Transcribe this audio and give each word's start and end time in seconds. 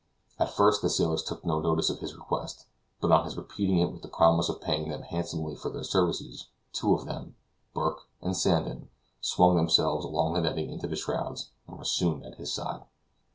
At 0.39 0.49
first 0.49 0.81
the 0.81 0.89
sailors 0.89 1.21
took 1.21 1.45
no 1.45 1.59
notice 1.59 1.91
of 1.91 1.99
his 1.99 2.15
request, 2.15 2.65
but 3.01 3.11
on 3.11 3.23
his 3.23 3.37
repeating 3.37 3.77
it 3.77 3.91
with 3.91 4.01
the 4.01 4.07
promise 4.07 4.49
of 4.49 4.59
paying 4.59 4.89
them 4.89 5.03
handsomely 5.03 5.55
for 5.55 5.69
their 5.69 5.83
services, 5.83 6.47
two 6.73 6.95
of 6.95 7.05
them, 7.05 7.35
Burke 7.75 8.07
and 8.19 8.35
Sandon, 8.35 8.89
swung 9.19 9.55
themselves 9.55 10.03
along 10.03 10.33
the 10.33 10.41
netting 10.41 10.71
into 10.71 10.87
the 10.87 10.95
shrouds, 10.95 11.51
and 11.67 11.77
were 11.77 11.83
soon 11.85 12.25
at 12.25 12.39
his 12.39 12.51
side. 12.51 12.81